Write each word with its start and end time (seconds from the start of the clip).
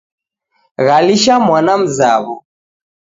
Ghalisha 0.87 1.33
mwana 1.45 1.73
mzaw'o 1.81 2.35